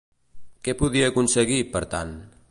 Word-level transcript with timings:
Què 0.67 0.73
podia 0.79 1.11
aconseguir, 1.13 1.59
per 1.77 1.83
tant? 1.95 2.15